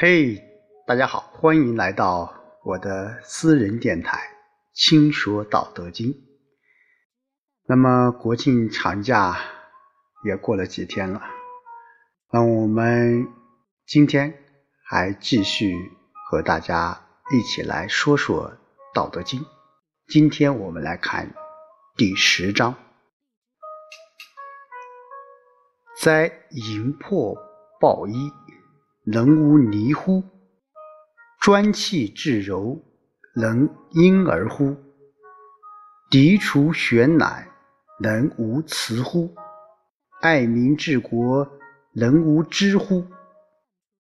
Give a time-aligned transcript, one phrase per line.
[0.00, 0.40] 嘿，
[0.86, 4.16] 大家好，欢迎来到我的私人电台
[4.72, 6.12] 《轻说道德经》。
[7.66, 9.36] 那么国庆长假
[10.24, 11.20] 也过了几天了，
[12.30, 13.26] 那我们
[13.88, 14.32] 今天
[14.84, 15.74] 还继续
[16.30, 17.02] 和大家
[17.32, 18.52] 一起来说说
[18.94, 19.40] 《道德经》。
[20.06, 21.34] 今天我们来看
[21.96, 22.76] 第十章：
[26.00, 27.36] 哉，营破
[27.80, 28.30] 抱衣。
[29.10, 30.22] 能无泥乎？
[31.40, 32.78] 专气致柔，
[33.34, 34.76] 能婴儿乎？
[36.10, 37.48] 涤除玄乃，
[38.00, 39.34] 能无雌乎？
[40.20, 41.50] 爱民治国，
[41.94, 43.02] 能无知乎？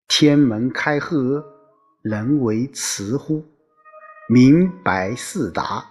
[0.09, 1.41] 天门开阖，
[2.03, 3.45] 能为雌乎？
[4.29, 5.89] 明白四达，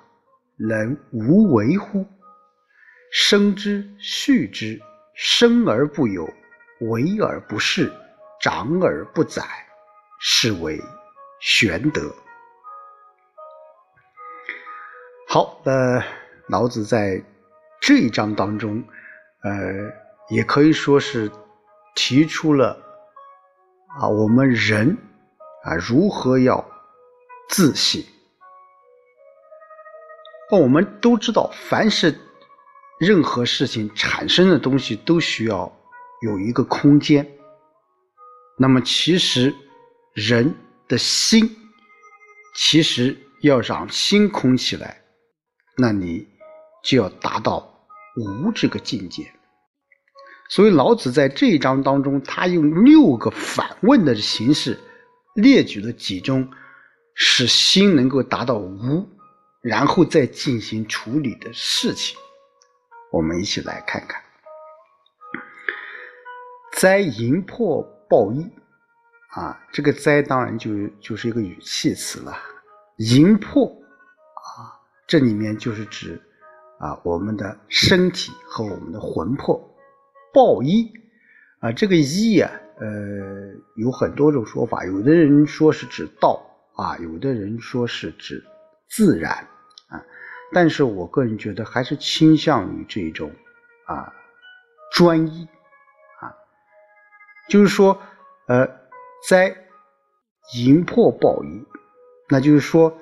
[0.58, 2.06] 能无为乎？
[3.14, 4.78] 生之，畜之，
[5.16, 6.26] 生而不有，
[6.82, 7.90] 为而不恃。
[8.46, 9.42] 长而不宰，
[10.20, 10.80] 是为
[11.42, 12.14] 玄德。
[15.28, 16.00] 好，呃，
[16.50, 17.20] 老子在
[17.82, 18.84] 这一章当中，
[19.42, 19.52] 呃，
[20.30, 21.32] 也可以说是
[21.96, 22.78] 提出了
[24.00, 24.96] 啊，我们人
[25.64, 26.64] 啊如何要
[27.50, 28.00] 自省。
[30.52, 32.16] 那我们都知道，凡是
[33.00, 35.76] 任何事情产生的东西，都需要
[36.22, 37.28] 有一个空间。
[38.58, 39.54] 那么，其实
[40.14, 40.56] 人
[40.88, 41.54] 的心，
[42.56, 45.02] 其实要让心空起来，
[45.76, 46.26] 那你
[46.82, 47.70] 就要达到
[48.16, 49.30] 无这个境界。
[50.48, 54.80] 所以，老子在这一章当中，他用六个反问的形式
[55.34, 56.50] 列举了几种
[57.14, 59.06] 使心能够达到无，
[59.62, 62.18] 然后再进行处理的事情。
[63.12, 64.22] 我们一起来看看，
[66.72, 67.86] 灾淫破。
[68.10, 68.50] 报一
[69.32, 72.34] 啊，这个灾当然就就是一个语气词了。
[72.98, 76.22] 淫魄啊，这里面就是指
[76.80, 79.60] 啊我们的身体和我们的魂魄。
[80.34, 80.92] 报衣
[81.60, 82.88] 啊，这个衣啊，呃，
[83.76, 86.42] 有很多种说法，有的人说是指道
[86.76, 88.44] 啊，有的人说是指
[88.90, 89.34] 自然
[89.88, 90.02] 啊，
[90.54, 93.32] 但是我个人觉得还是倾向于这种
[93.86, 94.14] 啊
[94.94, 95.48] 专一。
[97.50, 98.00] 就是说，
[98.48, 98.68] 呃，
[99.28, 99.56] 在
[100.56, 101.66] 淫破暴衣，
[102.30, 102.98] 那就是说，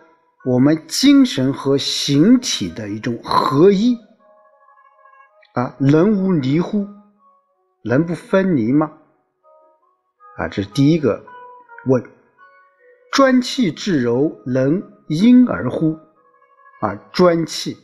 [0.45, 3.97] 我们精神和形体的一种合一
[5.53, 6.87] 啊，能无离乎？
[7.83, 8.91] 能不分离吗？
[10.37, 11.23] 啊，这是第一个
[11.85, 12.03] 问。
[13.11, 15.99] 专气致柔，能婴儿乎？
[16.81, 17.77] 啊，专气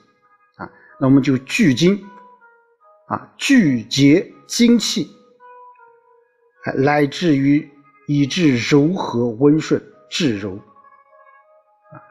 [0.58, 2.03] 啊，那我们就聚精
[3.08, 5.19] 啊，聚结精气。
[6.72, 7.69] 乃至于
[8.07, 10.56] 以致柔和温顺、至柔
[11.91, 12.02] 啊，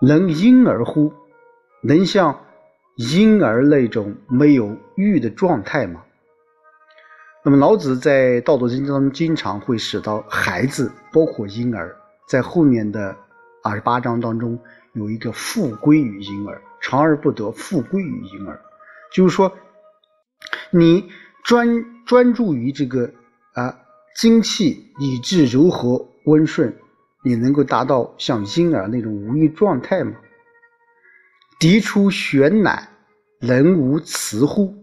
[0.00, 1.12] 能婴儿乎？
[1.82, 2.44] 能像
[2.96, 6.02] 婴儿那种没有欲的状态吗？
[7.44, 11.94] 那么老子在《道德经》当中经常会使到孩子，包括婴儿，
[12.26, 13.14] 在后面的
[13.62, 14.58] 二十八章当中
[14.94, 18.60] 有一个“复归于婴儿，长而不得，复归于婴儿”，
[19.12, 19.52] 就是说，
[20.70, 21.08] 你
[21.44, 23.12] 专专注于这个。
[23.56, 23.80] 啊，
[24.14, 26.76] 精气以致柔和温顺，
[27.24, 30.14] 你能够达到像婴儿那种无欲状态吗？
[31.58, 32.86] 涤出玄乃，
[33.40, 34.74] 能无雌乎？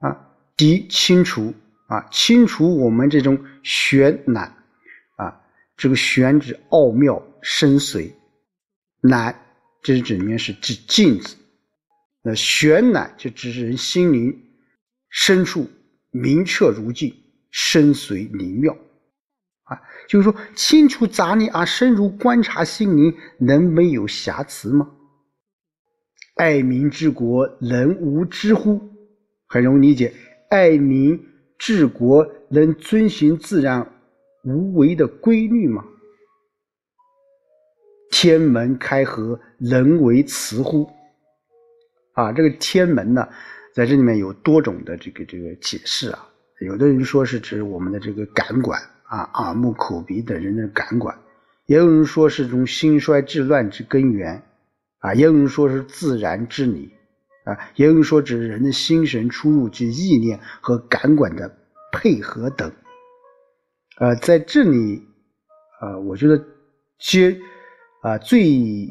[0.00, 1.54] 啊，涤清除
[1.86, 4.52] 啊，清除我们这种玄乃
[5.14, 5.40] 啊，
[5.76, 8.12] 这个玄指奥妙深邃，
[9.00, 9.40] 乃
[9.82, 11.36] 这是指里面是指镜子，
[12.24, 14.36] 那玄乃就指人心灵
[15.10, 15.70] 深处
[16.10, 17.14] 明澈如镜。
[17.56, 18.76] 深邃灵妙，
[19.62, 24.90] 啊，就是说清除杂念啊，深入观察心灵，能没有瑕疵吗？
[26.34, 28.80] 爱民治国，能无知乎？
[29.46, 30.12] 很容易理解，
[30.50, 31.24] 爱民
[31.56, 33.88] 治国能遵循自然
[34.42, 35.84] 无为的规律吗？
[38.10, 40.90] 天门开合，能为雌乎？
[42.14, 43.28] 啊，这个天门呢，
[43.72, 46.30] 在这里面有多种的这个这个解释啊。
[46.64, 51.14] 有的人说是指我们的这个感官啊，耳目口鼻等人的感官；
[51.66, 54.42] 也有人说是种兴衰治乱之根源
[54.98, 56.90] 啊；也有人说是自然之理
[57.44, 61.54] 啊；也有人说指人的心神出入及意念和感官的
[61.92, 62.72] 配合等。
[63.98, 65.02] 呃，在这里，
[65.80, 66.42] 呃，我觉得
[66.98, 67.38] 接
[68.02, 68.88] 啊最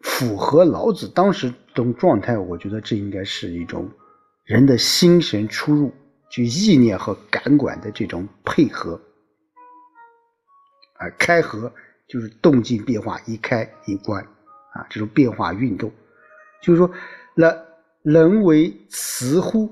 [0.00, 3.90] 符合老子当时这种状态，我觉得这应该是一种
[4.44, 5.92] 人的心神出入。
[6.30, 9.00] 就意念和感官的这种配合，
[10.98, 11.72] 啊，开合
[12.08, 14.22] 就是动静变化，一开一关
[14.72, 15.90] 啊，这种变化运动，
[16.62, 16.90] 就是说，
[17.34, 17.56] 那
[18.02, 19.66] 人为雌乎？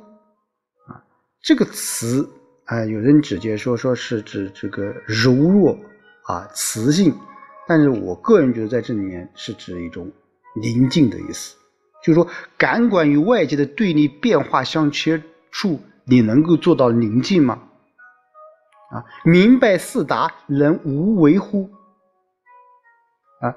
[0.86, 1.02] 啊，
[1.42, 2.28] 这个雌
[2.64, 5.78] 啊，有人直接说说是指这个柔弱
[6.26, 7.14] 啊，雌性，
[7.66, 10.10] 但是我个人觉得在这里面是指一种
[10.60, 11.56] 宁静的意思，
[12.02, 17.68] 就是说，感官与外界的对立变化相接触，你能够做到宁静吗？
[18.90, 21.70] 啊，明白四达能无为乎？
[23.40, 23.56] 啊，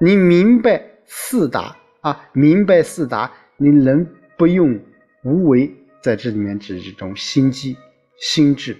[0.00, 4.04] 你明白四达啊，明白四达，你能
[4.36, 4.80] 不用
[5.22, 5.72] 无为
[6.02, 7.76] 在这里面指这种心机、
[8.18, 8.76] 心智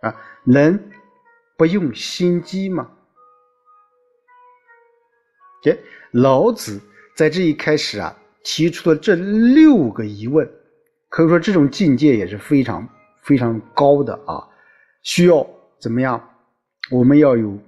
[0.00, 0.14] 啊，
[0.44, 0.90] 能
[1.56, 2.90] 不用心机吗？
[5.60, 5.76] 这
[6.12, 6.80] 老子
[7.14, 10.48] 在这一开始啊，提出了这六个疑问，
[11.08, 12.88] 可以说这种境界也是非常
[13.22, 14.42] 非常高的啊。
[15.02, 15.46] 需要
[15.80, 16.22] 怎么样？
[16.90, 17.58] 我们要有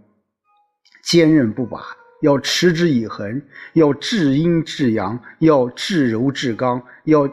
[1.02, 1.81] 坚韧不拔，
[2.23, 3.43] 要持之以恒，
[3.73, 7.29] 要至阴至阳，要至柔至刚，要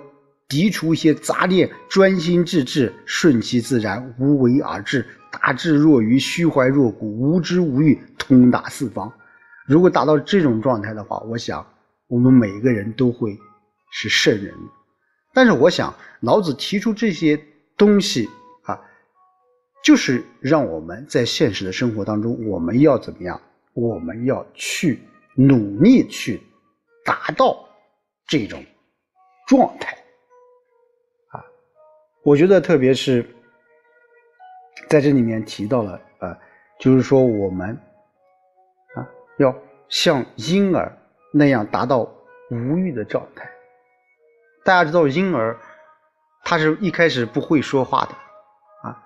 [0.47, 9.11] 涤除一些杂念，专心致志，顺其自然，无为而治，大智若愚，虚怀若谷，无知无欲，通达四方。
[9.67, 11.65] 如果达到这种状态的话，我想
[12.07, 13.35] 我们每个人都会
[13.91, 14.53] 是圣人。
[15.35, 17.39] 但是，我想老子提出这些
[17.77, 18.27] 东西
[18.63, 18.81] 啊。
[19.83, 23.39] 就是让我们在现实的生活当中，我们要怎么样？
[23.73, 24.99] 我们要去
[25.35, 26.41] 努力去
[27.03, 27.67] 达到
[28.25, 28.63] 这种
[29.45, 29.95] 状态
[31.27, 31.43] 啊！
[32.23, 33.23] 我觉得，特别是
[34.89, 36.39] 在这里面提到了啊，
[36.79, 37.77] 就是说我们
[38.95, 39.05] 啊，
[39.37, 39.53] 要
[39.89, 40.97] 像婴儿
[41.31, 42.09] 那样达到
[42.49, 43.47] 无欲的状态。
[44.65, 45.59] 大家知道，婴儿
[46.43, 48.15] 他是一开始不会说话的
[48.89, 48.97] 啊。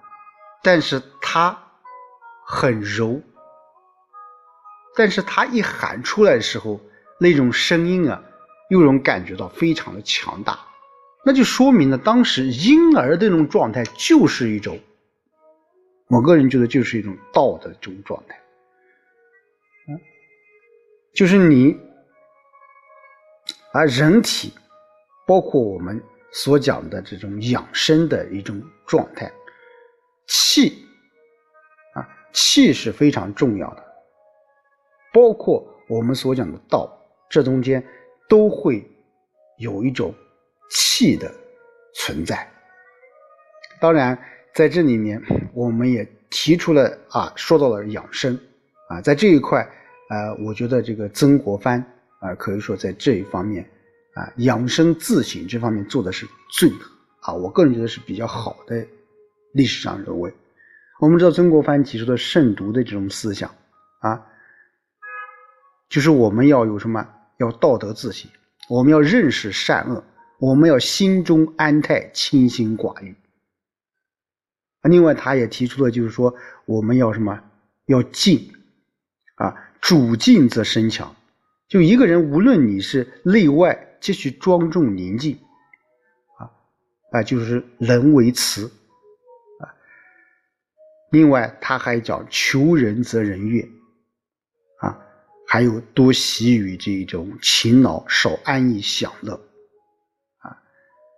[0.64, 1.62] 但是他
[2.46, 3.22] 很柔，
[4.96, 6.80] 但是他一喊出来的时候，
[7.20, 8.24] 那种声音啊，
[8.70, 10.58] 又能感觉到非常的强大，
[11.26, 14.80] 那就说明了当时婴儿的那种状态就是一种，
[16.08, 18.40] 我个人觉得就是一种道的这种状态，
[19.90, 20.00] 嗯，
[21.14, 21.78] 就是你，
[23.74, 24.54] 而人体，
[25.30, 29.32] 包括我们所讲的这种养生的一种状态。
[30.26, 30.84] 气
[31.94, 32.02] 啊，
[32.34, 33.84] 气是非常重要的，
[35.14, 36.92] 包括我们所讲的道，
[37.30, 37.84] 这中间
[38.28, 38.84] 都会
[39.60, 40.12] 有一种
[40.72, 41.32] 气的
[41.94, 42.48] 存在。
[43.80, 44.18] 当然，
[44.56, 45.22] 在这里面
[45.54, 48.36] 我们也提出了啊，说到了养生
[48.88, 49.62] 啊，在这一块
[50.10, 51.80] 啊，我觉得这个曾国藩
[52.20, 53.64] 啊，可以说在这一方面
[54.20, 56.70] 啊，养生自省这方面做的是最
[57.22, 58.86] 啊，我个人觉得是比较好的。
[59.54, 60.30] 历史上人物，
[61.00, 63.50] 我们知道曾国藩提出的慎独的这种思想
[64.02, 64.22] 啊，
[65.90, 67.08] 就是我们要有什么？
[67.38, 68.30] 要道德自省，
[68.68, 70.04] 我们要认识善恶，
[70.38, 73.16] 我们要心中安泰，清心寡欲。
[74.84, 76.36] 另外，他也提出了，就是说
[76.66, 77.42] 我们要什么？
[77.86, 78.54] 要静
[79.36, 81.16] 啊，主静则身强。
[81.70, 85.38] 就一个人，无论你是内外，皆须庄重宁静。
[86.38, 86.52] 啊
[87.12, 88.72] 啊，就是人为慈。
[91.12, 93.68] 另外，他还讲求人则人悦，
[94.78, 94.96] 啊，
[95.48, 99.34] 还有多习于这种勤劳，少安逸享乐，
[100.38, 100.56] 啊，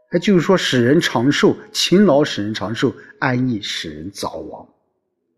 [0.10, 4.66] 那就是说使人长寿，勤劳使人长寿，安逸使人早亡，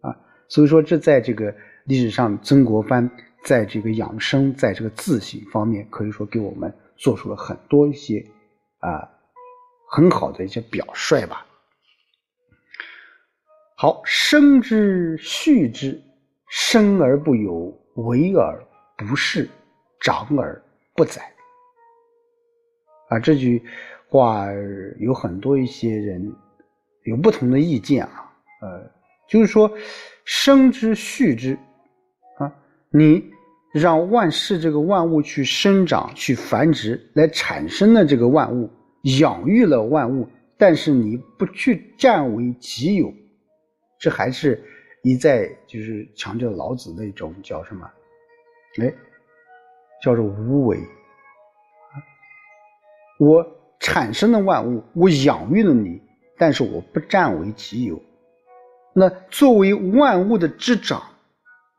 [0.01, 0.15] 啊，
[0.47, 1.51] 所以说这在这个
[1.85, 3.09] 历史上，曾国藩
[3.43, 6.71] 在这个养生，在这个自省方面，可以说给我们
[7.03, 8.25] 做出了很多一些
[8.79, 9.11] 啊
[9.89, 11.45] 很好的一些表率吧。
[13.75, 16.01] 好，生之畜之，
[16.47, 19.49] 生而不有，为而不恃，
[19.99, 20.63] 长而
[20.95, 21.21] 不宰。
[23.09, 23.61] 啊，这句
[24.07, 24.47] 话
[24.99, 26.33] 有很多一些人
[27.03, 28.33] 有不同的意见啊。
[28.61, 28.89] 呃，
[29.27, 29.69] 就是说，
[30.23, 31.59] 生之畜之，
[32.37, 32.49] 啊，
[32.89, 33.32] 你
[33.73, 38.69] 让万事这个万物去生长、去繁殖，来产生了这个万物，
[39.19, 43.11] 养育了万物，但是你不去占为己有。
[43.99, 44.63] 这还是
[45.01, 47.89] 一再就是强调老子那种叫什么？
[48.79, 48.93] 哎，
[50.03, 50.77] 叫做无为。
[53.19, 53.43] 我
[53.79, 55.99] 产生了万物，我养育了你，
[56.37, 57.99] 但是我不占为己有。
[58.93, 61.01] 那作为万物的之长，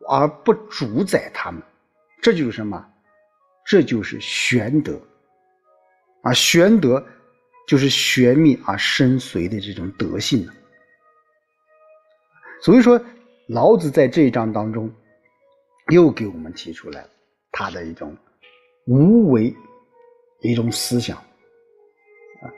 [0.08, 1.62] 而不主宰他们，
[2.24, 2.82] 这就是什么？
[3.66, 4.98] 这就是玄德。
[6.22, 7.06] 啊，玄德
[7.68, 10.48] 就是玄秘而深邃的这种德性。
[12.62, 12.98] 所以说，
[13.46, 14.90] 老子在这一章当中
[15.88, 17.06] 又给我们提出来
[17.52, 18.16] 他的一种
[18.86, 19.54] 无为
[20.40, 22.48] 一种思想啊。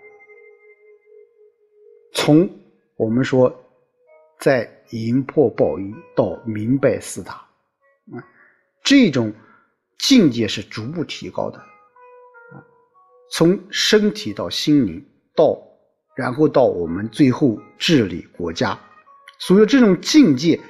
[2.13, 2.49] 从
[2.95, 3.53] 我们说
[4.39, 7.33] 在营破暴衣到明白四大
[8.13, 8.23] 啊，
[8.85, 9.33] 这种
[9.99, 12.63] 境界是逐步提高的啊。
[13.31, 15.57] 从身体到心灵，到
[16.17, 18.79] 然后到我们最后治理国家，
[19.39, 20.61] 所以这种境界。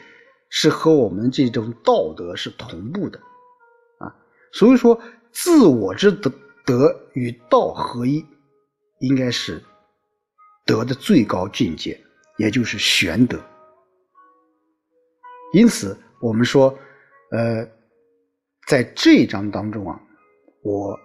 [0.48, 3.18] 是和我们这种道德是同步的，
[3.98, 4.14] 啊，
[4.52, 4.98] 所以说
[5.32, 6.32] 自我之德
[6.64, 8.24] 德与道合一，
[9.00, 9.60] 应该是
[10.64, 12.00] 德的最高境界，
[12.38, 13.36] 也就是玄德。
[15.52, 16.72] 因此，我们说，
[17.32, 17.68] 呃，
[18.66, 20.00] 在这一章当中啊，
[20.62, 20.98] 我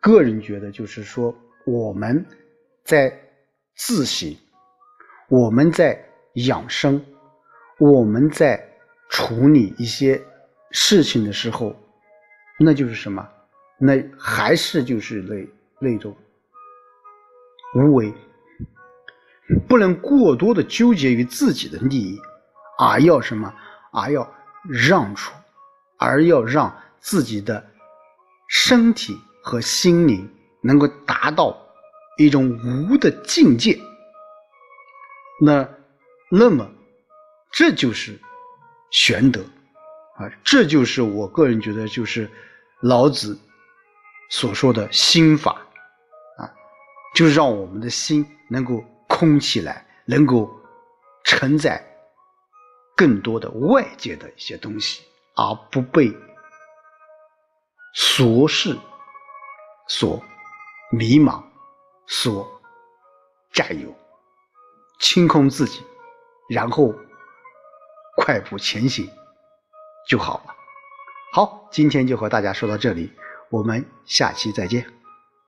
[0.00, 1.34] 个人觉得，就是说
[1.66, 2.24] 我们
[2.82, 3.12] 在
[3.76, 4.34] 自省，
[5.28, 6.02] 我们在
[6.34, 7.04] 养生，
[7.78, 8.68] 我们在。
[9.10, 10.20] 处理一些
[10.72, 11.76] 事情的时候，
[12.58, 13.24] 那就是什么？
[13.78, 16.16] 那还是就是那那种
[17.76, 18.12] 无为，
[19.68, 22.18] 不能过多的纠结于自己的利益，
[22.76, 23.54] 而要什么？
[23.92, 24.28] 而要
[24.68, 25.32] 让出，
[25.96, 27.64] 而要让自己的
[28.48, 30.28] 身体和心灵
[30.62, 31.56] 能够达到
[32.18, 32.58] 一种
[32.88, 33.78] 无的境界。
[35.40, 35.68] 那，
[36.30, 36.68] 那么，
[37.52, 38.18] 这就是。
[38.90, 39.40] 玄德，
[40.18, 42.30] 啊，这就是我个人觉得，就是
[42.80, 43.36] 老子
[44.30, 45.66] 所说的心法，
[46.38, 46.46] 啊，
[47.12, 50.48] 就让我们的心能够空起来，能够
[51.24, 51.84] 承载
[52.94, 55.02] 更多的外界的一些东西，
[55.34, 56.16] 而不被
[57.94, 58.78] 俗世
[59.88, 60.22] 所
[60.90, 61.42] 迷茫、
[62.06, 62.60] 所
[63.52, 63.94] 占有，
[64.98, 65.82] 清空自己，
[66.50, 66.94] 然后。
[68.16, 69.10] 快步前行
[70.08, 70.54] 就好了。
[71.32, 73.12] 好，今天就和大家说到这里，
[73.50, 74.86] 我们下期再见。